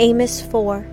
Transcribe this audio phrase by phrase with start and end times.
[0.00, 0.86] Amos 4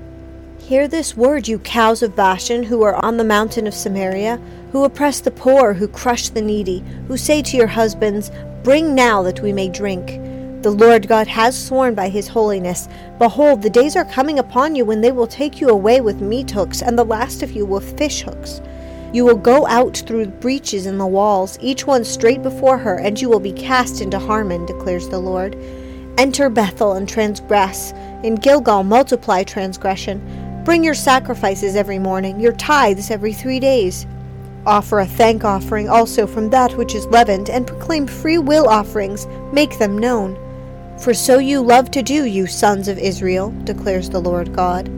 [0.58, 4.83] Hear this word, you cows of Bashan, who are on the mountain of Samaria, who
[4.83, 8.31] oppress the poor, who crush the needy, who say to your husbands,
[8.63, 10.19] Bring now that we may drink.
[10.63, 14.86] The Lord God has sworn by his holiness, Behold, the days are coming upon you
[14.86, 17.95] when they will take you away with meat hooks, and the last of you with
[17.99, 18.59] fish hooks.
[19.13, 23.22] You will go out through breaches in the walls, each one straight before her, and
[23.22, 25.55] you will be cast into Harmon, declares the Lord.
[26.17, 27.94] Enter Bethel and transgress.
[28.24, 30.62] In Gilgal multiply transgression.
[30.64, 34.08] Bring your sacrifices every morning, your tithes every three days.
[34.66, 39.28] Offer a thank offering also from that which is leavened, and proclaim free will offerings,
[39.54, 40.36] make them known.
[40.98, 44.90] For so you love to do, you sons of Israel, declares the Lord God.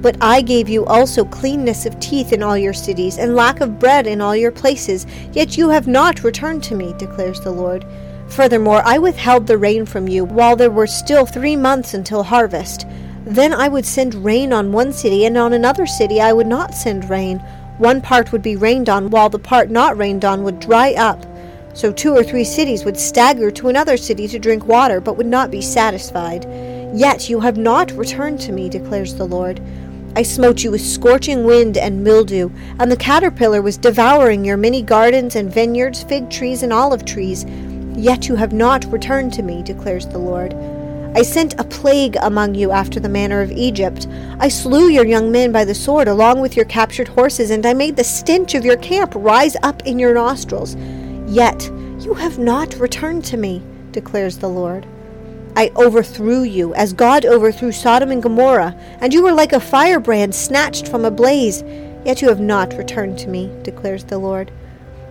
[0.00, 3.78] But I gave you also cleanness of teeth in all your cities, and lack of
[3.78, 7.84] bread in all your places, yet you have not returned to me, declares the Lord.
[8.30, 12.86] Furthermore, I withheld the rain from you while there were still three months until harvest.
[13.26, 16.74] Then I would send rain on one city, and on another city I would not
[16.74, 17.38] send rain.
[17.78, 21.26] One part would be rained on, while the part not rained on would dry up.
[21.74, 25.26] So two or three cities would stagger to another city to drink water, but would
[25.26, 26.46] not be satisfied.
[26.94, 29.60] Yet you have not returned to me, declares the Lord.
[30.16, 34.82] I smote you with scorching wind and mildew, and the caterpillar was devouring your many
[34.82, 37.44] gardens and vineyards, fig trees and olive trees.
[37.94, 40.54] Yet you have not returned to me, declares the Lord.
[41.14, 44.06] I sent a plague among you after the manner of Egypt.
[44.38, 47.74] I slew your young men by the sword along with your captured horses, and I
[47.74, 50.76] made the stench of your camp rise up in your nostrils.
[51.26, 51.64] Yet
[51.98, 53.60] you have not returned to me,
[53.90, 54.86] declares the Lord.
[55.56, 60.32] I overthrew you, as God overthrew Sodom and Gomorrah, and you were like a firebrand
[60.32, 61.64] snatched from a blaze.
[62.04, 64.52] Yet you have not returned to me, declares the Lord.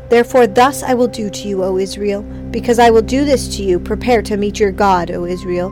[0.09, 3.63] Therefore, thus I will do to you, O Israel, because I will do this to
[3.63, 3.79] you.
[3.79, 5.71] Prepare to meet your God, O Israel.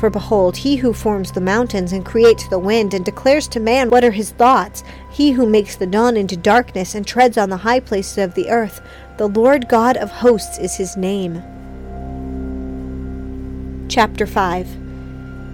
[0.00, 3.88] For behold, he who forms the mountains and creates the wind and declares to man
[3.88, 7.56] what are his thoughts, he who makes the dawn into darkness and treads on the
[7.56, 8.80] high places of the earth,
[9.16, 11.42] the Lord God of hosts is his name.
[13.88, 14.66] Chapter 5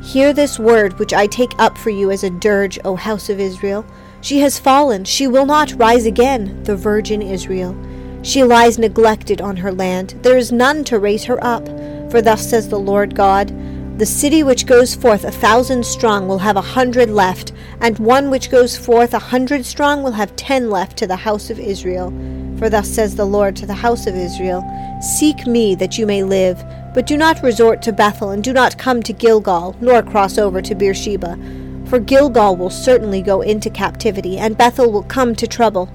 [0.03, 3.39] Hear this word which I take up for you as a dirge, O house of
[3.39, 3.85] Israel.
[4.21, 7.77] She has fallen, she will not rise again, the virgin Israel.
[8.23, 11.67] She lies neglected on her land, there is none to raise her up.
[12.11, 13.53] For thus says the Lord God
[13.99, 18.31] The city which goes forth a thousand strong will have a hundred left, and one
[18.31, 22.13] which goes forth a hundred strong will have ten left to the house of Israel.
[22.59, 24.63] For thus says the Lord to the house of Israel
[25.01, 26.65] Seek me that you may live.
[26.95, 30.63] But do not resort to Bethel, and do not come to Gilgal, nor cross over
[30.63, 31.37] to Beersheba.
[31.87, 35.91] For Gilgal will certainly go into captivity, and Bethel will come to trouble.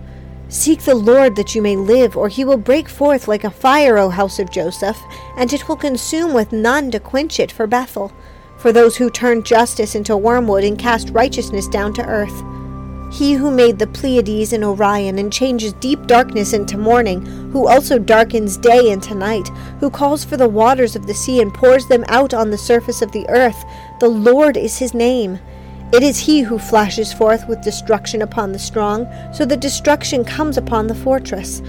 [0.50, 3.97] Seek the Lord that you may live, or he will break forth like a fire,
[3.97, 4.97] O house of Joseph,
[5.35, 8.13] and it will consume with none to quench it for Bethel,
[8.58, 12.44] for those who turn justice into wormwood and cast righteousness down to earth.
[13.12, 18.00] He who made the Pleiades and Orion and changes deep darkness into morning, who also
[18.00, 19.50] darkens day into night,
[19.81, 23.02] who calls for the waters of the sea and pours them out on the surface
[23.02, 23.66] of the earth,
[24.00, 25.40] the Lord is his name.
[25.93, 30.57] It is he who flashes forth with destruction upon the strong, so that destruction comes
[30.57, 31.61] upon the fortress.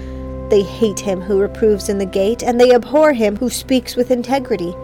[0.50, 4.10] They hate him who reproves in the gate, and they abhor him who speaks with
[4.10, 4.74] integrity.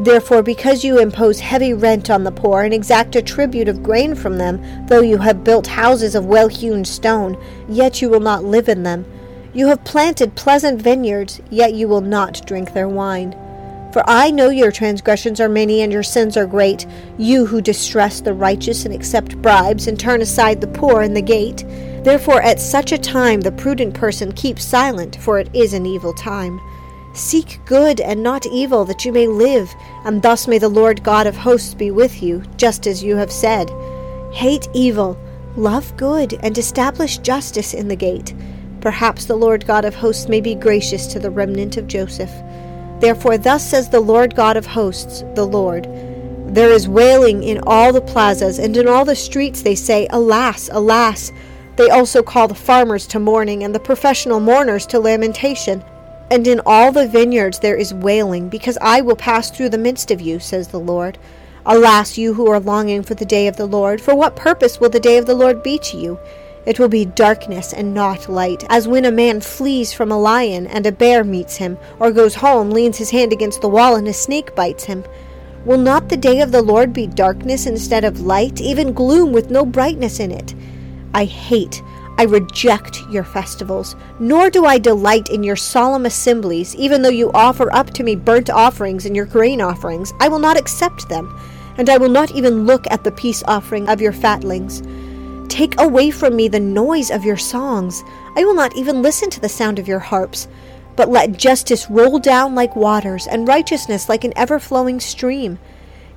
[0.00, 4.16] Therefore, because you impose heavy rent on the poor and exact a tribute of grain
[4.16, 8.42] from them, though you have built houses of well hewn stone, yet you will not
[8.44, 9.04] live in them.
[9.54, 13.36] You have planted pleasant vineyards, yet you will not drink their wine.
[13.92, 16.86] For I know your transgressions are many and your sins are great,
[17.18, 21.20] you who distress the righteous and accept bribes and turn aside the poor in the
[21.20, 21.64] gate.
[22.02, 26.14] Therefore, at such a time the prudent person keeps silent, for it is an evil
[26.14, 26.58] time.
[27.12, 29.70] Seek good and not evil, that you may live,
[30.06, 33.30] and thus may the Lord God of hosts be with you, just as you have
[33.30, 33.70] said.
[34.32, 35.18] Hate evil,
[35.54, 38.34] love good, and establish justice in the gate.
[38.80, 42.32] Perhaps the Lord God of hosts may be gracious to the remnant of Joseph.
[43.02, 45.88] Therefore, thus says the Lord God of hosts, the Lord
[46.54, 50.70] There is wailing in all the plazas, and in all the streets they say, Alas,
[50.72, 51.32] alas!
[51.74, 55.82] They also call the farmers to mourning, and the professional mourners to lamentation.
[56.30, 60.12] And in all the vineyards there is wailing, because I will pass through the midst
[60.12, 61.18] of you, says the Lord.
[61.66, 64.90] Alas, you who are longing for the day of the Lord, for what purpose will
[64.90, 66.20] the day of the Lord be to you?
[66.64, 70.66] It will be darkness and not light, as when a man flees from a lion
[70.66, 74.06] and a bear meets him, or goes home, leans his hand against the wall, and
[74.06, 75.04] a snake bites him.
[75.64, 79.50] Will not the day of the Lord be darkness instead of light, even gloom with
[79.50, 80.54] no brightness in it?
[81.14, 81.82] I hate
[82.18, 87.32] I reject your festivals, nor do I delight in your solemn assemblies, even though you
[87.32, 90.12] offer up to me burnt offerings and your grain offerings.
[90.20, 91.34] I will not accept them.
[91.78, 94.82] and I will not even look at the peace offering of your fatlings.
[95.52, 98.02] Take away from me the noise of your songs.
[98.38, 100.48] I will not even listen to the sound of your harps.
[100.96, 105.58] But let justice roll down like waters, and righteousness like an ever flowing stream.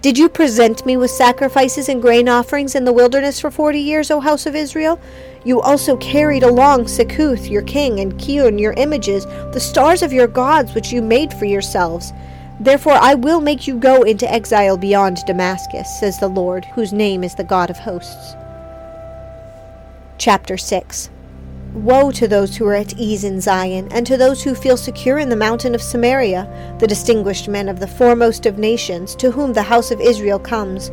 [0.01, 4.09] Did you present me with sacrifices and grain offerings in the wilderness for forty years,
[4.09, 5.01] O house of Israel?
[5.43, 10.27] You also carried along Sikkuth, your king, and Kiyyun, your images, the stars of your
[10.27, 12.13] gods which you made for yourselves.
[12.61, 17.21] Therefore I will make you go into exile beyond Damascus, says the Lord, whose name
[17.21, 18.37] is the God of hosts.
[20.17, 21.09] Chapter 6
[21.73, 25.19] Woe to those who are at ease in Zion, and to those who feel secure
[25.19, 26.47] in the mountain of Samaria,
[26.79, 30.89] the distinguished men of the foremost of nations, to whom the house of Israel comes.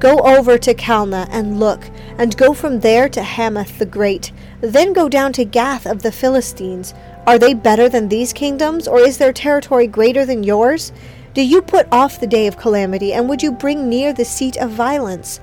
[0.00, 1.88] Go over to Calneh and look,
[2.18, 4.32] and go from there to Hamath the Great.
[4.60, 6.94] Then go down to Gath of the Philistines.
[7.28, 10.90] Are they better than these kingdoms, or is their territory greater than yours?
[11.32, 14.56] Do you put off the day of calamity, and would you bring near the seat
[14.56, 15.38] of violence?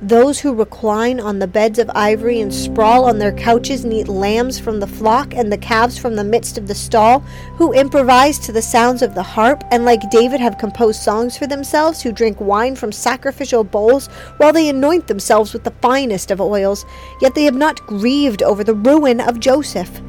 [0.00, 4.06] Those who recline on the beds of ivory and sprawl on their couches and eat
[4.06, 7.18] lambs from the flock and the calves from the midst of the stall,
[7.56, 11.48] who improvise to the sounds of the harp, and like David have composed songs for
[11.48, 14.06] themselves, who drink wine from sacrificial bowls,
[14.36, 16.86] while they anoint themselves with the finest of oils,
[17.20, 20.00] yet they have not grieved over the ruin of Joseph.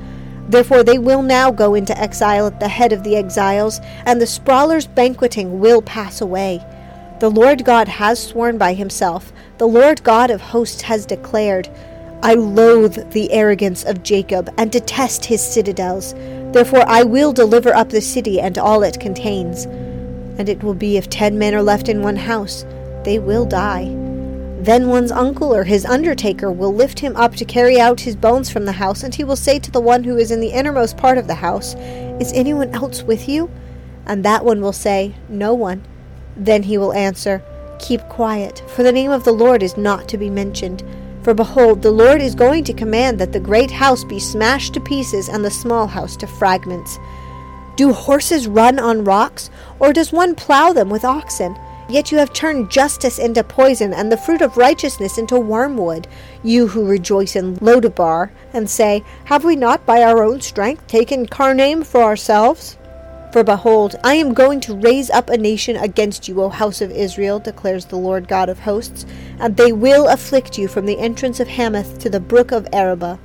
[0.50, 4.28] Therefore they will now go into exile at the head of the exiles, and the
[4.28, 6.64] sprawlers banqueting will pass away.
[7.20, 11.70] The Lord God has sworn by himself the Lord God of hosts has declared,
[12.24, 16.14] I loathe the arrogance of Jacob and detest his citadels.
[16.54, 19.66] Therefore I will deliver up the city and all it contains.
[20.40, 22.66] And it will be if ten men are left in one house,
[23.04, 23.94] they will die.
[24.62, 28.50] Then one's uncle or his undertaker will lift him up to carry out his bones
[28.50, 30.96] from the house, and he will say to the one who is in the innermost
[30.96, 31.76] part of the house,
[32.22, 33.50] Is anyone else with you?
[34.06, 35.84] And that one will say, No one.
[36.40, 37.44] Then he will answer,
[37.80, 40.84] Keep quiet, for the name of the Lord is not to be mentioned.
[41.22, 44.80] For behold, the Lord is going to command that the great house be smashed to
[44.80, 46.98] pieces and the small house to fragments.
[47.76, 49.50] Do horses run on rocks,
[49.80, 51.58] or does one plow them with oxen?
[51.90, 56.08] Yet you have turned justice into poison, and the fruit of righteousness into wormwood.
[56.44, 61.26] You who rejoice in Lodebar, and say, Have we not by our own strength taken
[61.26, 62.78] Karnaim for ourselves?
[63.32, 66.92] For behold, I am going to raise up a nation against you, O house of
[66.92, 69.06] Israel, declares the Lord God of hosts,
[69.40, 73.20] and they will afflict you from the entrance of Hamath to the brook of Arabah.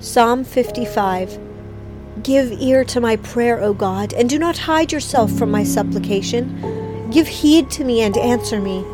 [0.00, 1.38] Psalm 55
[2.22, 7.10] Give ear to my prayer, O God, and do not hide yourself from my supplication.
[7.10, 8.84] Give heed to me and answer me.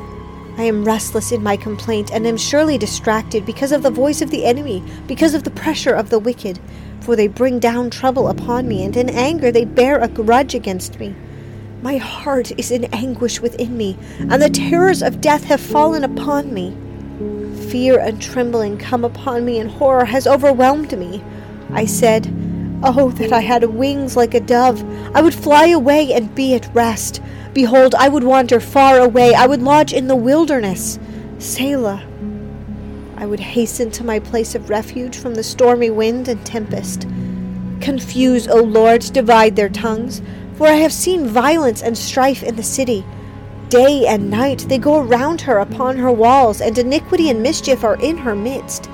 [0.56, 4.30] I am restless in my complaint, and am surely distracted because of the voice of
[4.30, 6.60] the enemy, because of the pressure of the wicked.
[7.00, 11.00] For they bring down trouble upon me, and in anger they bear a grudge against
[11.00, 11.14] me.
[11.82, 16.54] My heart is in anguish within me, and the terrors of death have fallen upon
[16.54, 16.76] me.
[17.70, 21.24] Fear and trembling come upon me, and horror has overwhelmed me.
[21.72, 22.32] I said,
[22.84, 24.84] Oh, that I had wings like a dove!
[25.14, 27.22] I would fly away and be at rest.
[27.54, 29.34] Behold, I would wander far away.
[29.34, 30.98] I would lodge in the wilderness.
[31.38, 32.02] Selah.
[33.16, 37.06] I would hasten to my place of refuge from the stormy wind and tempest.
[37.80, 40.22] Confuse, O Lord, divide their tongues,
[40.54, 43.04] for I have seen violence and strife in the city.
[43.68, 48.00] Day and night they go around her upon her walls, and iniquity and mischief are
[48.00, 48.88] in her midst.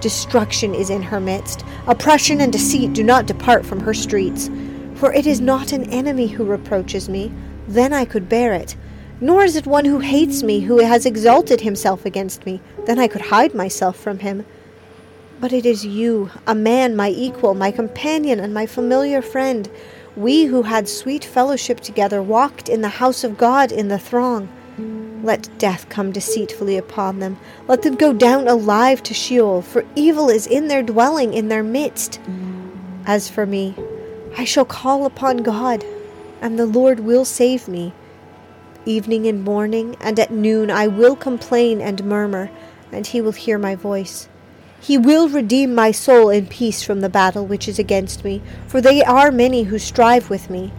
[0.00, 1.64] Destruction is in her midst.
[1.86, 4.50] Oppression and deceit do not depart from her streets.
[4.94, 7.32] For it is not an enemy who reproaches me
[7.68, 8.76] then I could bear it.
[9.20, 13.06] Nor is it one who hates me, who has exalted himself against me, then I
[13.06, 14.46] could hide myself from him.
[15.40, 19.70] But it is you, a man my equal, my companion, and my familiar friend.
[20.16, 24.48] We who had sweet fellowship together walked in the house of God in the throng.
[25.22, 27.38] Let death come deceitfully upon them.
[27.68, 31.62] Let them go down alive to Sheol, for evil is in their dwelling in their
[31.62, 32.20] midst.
[33.04, 33.74] As for me,
[34.38, 35.84] I shall call upon God
[36.40, 37.92] and the Lord will save me.
[38.86, 42.50] Evening and morning, and at noon I will complain and murmur,
[42.90, 44.28] and he will hear my voice.
[44.80, 48.80] He will redeem my soul in peace from the battle which is against me, for
[48.80, 50.72] they are many who strive with me.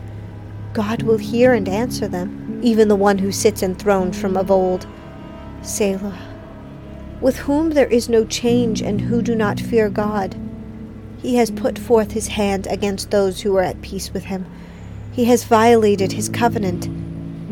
[0.74, 4.88] God will hear and answer them, even the one who sits enthroned from of old.
[5.62, 6.18] Selah.
[7.22, 10.36] With whom there is no change and who do not fear God.
[11.22, 14.48] He has put forth his hand against those who are at peace with him
[15.12, 16.90] he has violated his covenant.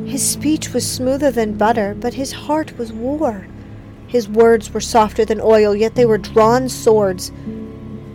[0.07, 3.47] His speech was smoother than butter, but his heart was war.
[4.07, 7.31] His words were softer than oil, yet they were drawn swords.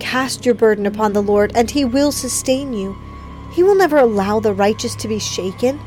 [0.00, 2.96] Cast your burden upon the Lord, and he will sustain you.
[3.52, 5.78] He will never allow the righteous to be shaken.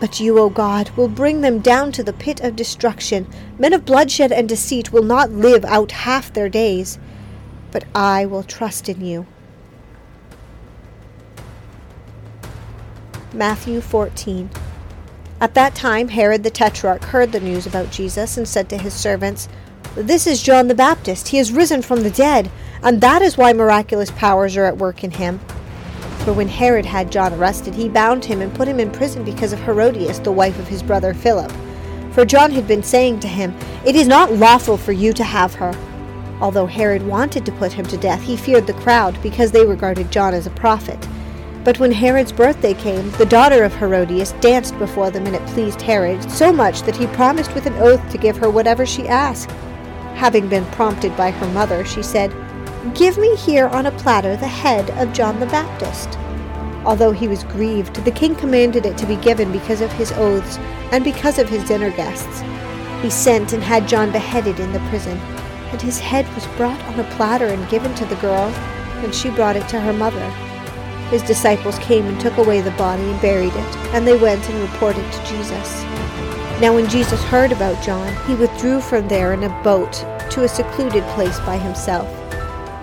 [0.00, 3.28] But you, O God, will bring them down to the pit of destruction.
[3.58, 6.98] Men of bloodshed and deceit will not live out half their days.
[7.70, 9.26] But I will trust in you.
[13.32, 14.50] Matthew 14.
[15.40, 18.92] At that time, Herod the Tetrarch heard the news about Jesus and said to his
[18.92, 19.48] servants,
[19.94, 21.28] This is John the Baptist.
[21.28, 22.50] He has risen from the dead,
[22.82, 25.38] and that is why miraculous powers are at work in him.
[26.24, 29.52] For when Herod had John arrested, he bound him and put him in prison because
[29.52, 31.52] of Herodias, the wife of his brother Philip.
[32.10, 33.54] For John had been saying to him,
[33.86, 35.72] It is not lawful for you to have her.
[36.40, 40.10] Although Herod wanted to put him to death, he feared the crowd because they regarded
[40.10, 40.98] John as a prophet.
[41.62, 45.82] But when Herod's birthday came, the daughter of Herodias danced before them, and it pleased
[45.82, 49.50] Herod so much that he promised with an oath to give her whatever she asked.
[50.14, 52.34] Having been prompted by her mother, she said,
[52.94, 56.18] Give me here on a platter the head of John the Baptist.
[56.86, 60.56] Although he was grieved, the king commanded it to be given because of his oaths
[60.92, 62.40] and because of his dinner guests.
[63.02, 65.18] He sent and had John beheaded in the prison,
[65.72, 68.48] and his head was brought on a platter and given to the girl,
[69.04, 70.49] and she brought it to her mother.
[71.10, 74.60] His disciples came and took away the body and buried it, and they went and
[74.60, 75.82] reported to Jesus.
[76.60, 79.92] Now, when Jesus heard about John, he withdrew from there in a boat
[80.30, 82.06] to a secluded place by himself.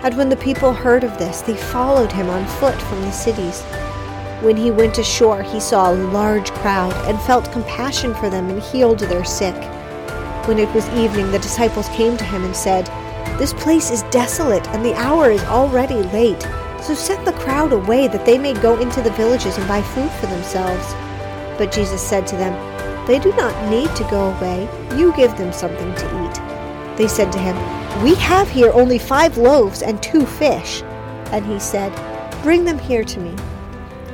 [0.04, 3.62] And when the people heard of this, they followed him on foot from the cities.
[4.42, 8.62] When he went ashore, he saw a large crowd and felt compassion for them and
[8.62, 9.56] healed their sick.
[10.46, 12.86] When it was evening, the disciples came to him and said,
[13.38, 16.46] This place is desolate, and the hour is already late.
[16.88, 20.10] So send the crowd away that they may go into the villages and buy food
[20.12, 20.94] for themselves.
[21.58, 24.66] But Jesus said to them, They do not need to go away.
[24.96, 26.96] You give them something to eat.
[26.96, 27.54] They said to him,
[28.02, 30.80] We have here only five loaves and two fish.
[31.30, 31.92] And he said,
[32.42, 33.36] Bring them here to me.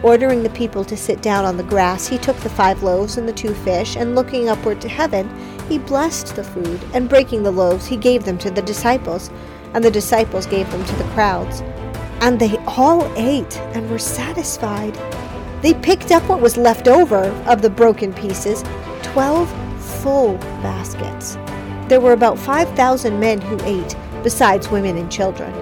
[0.02, 3.28] Ordering the people to sit down on the grass, he took the five loaves and
[3.28, 5.30] the two fish, and looking upward to heaven,
[5.68, 9.30] he blessed the food, and breaking the loaves, he gave them to the disciples,
[9.74, 11.62] and the disciples gave them to the crowds.
[12.24, 14.94] And they all ate and were satisfied.
[15.60, 18.64] They picked up what was left over of the broken pieces,
[19.02, 19.46] twelve
[20.00, 21.36] full baskets.
[21.90, 25.52] There were about five thousand men who ate, besides women and children.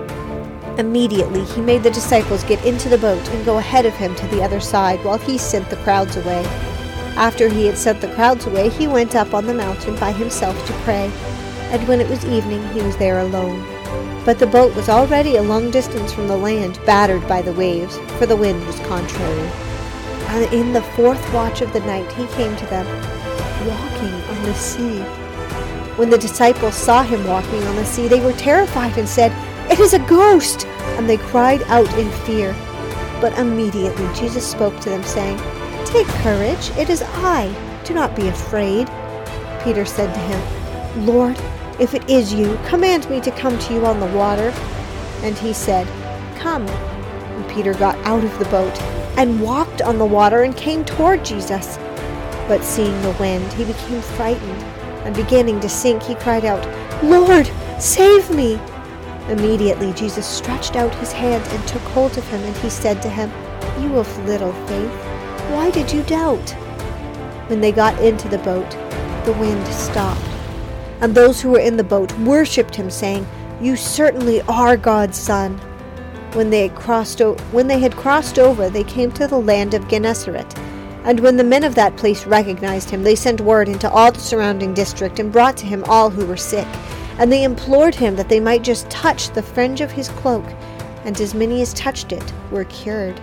[0.78, 4.26] Immediately he made the disciples get into the boat and go ahead of him to
[4.28, 6.44] the other side while he sent the crowds away.
[7.16, 10.56] After he had sent the crowds away, he went up on the mountain by himself
[10.68, 11.10] to pray,
[11.72, 13.66] and when it was evening, he was there alone.
[14.24, 17.98] But the boat was already a long distance from the land, battered by the waves,
[18.18, 19.50] for the wind was contrary.
[20.28, 22.86] And in the fourth watch of the night he came to them,
[23.66, 25.00] walking on the sea.
[25.96, 29.32] When the disciples saw him walking on the sea, they were terrified and said,
[29.70, 30.66] It is a ghost!
[30.96, 32.54] And they cried out in fear.
[33.20, 35.38] But immediately Jesus spoke to them, saying,
[35.84, 37.52] Take courage, it is I.
[37.84, 38.88] Do not be afraid.
[39.62, 41.36] Peter said to him, Lord,
[41.82, 44.50] if it is you, command me to come to you on the water.
[45.24, 45.84] And he said,
[46.38, 46.64] Come.
[46.68, 48.80] And Peter got out of the boat
[49.18, 51.78] and walked on the water and came toward Jesus.
[52.46, 54.62] But seeing the wind, he became frightened,
[55.04, 56.64] and beginning to sink, he cried out,
[57.02, 58.60] Lord, save me!
[59.28, 63.08] Immediately Jesus stretched out his hand and took hold of him, and he said to
[63.08, 63.28] him,
[63.82, 64.90] You of little faith,
[65.50, 66.50] why did you doubt?
[67.48, 68.70] When they got into the boat,
[69.24, 70.31] the wind stopped
[71.02, 73.26] and those who were in the boat worshipped him, saying,
[73.60, 75.58] You certainly are God's son.
[76.34, 79.74] When they, had crossed o- when they had crossed over, they came to the land
[79.74, 80.56] of Gennesaret.
[81.04, 84.20] And when the men of that place recognized him, they sent word into all the
[84.20, 86.68] surrounding district and brought to him all who were sick.
[87.18, 90.44] And they implored him that they might just touch the fringe of his cloak,
[91.04, 93.20] and as many as touched it were cured.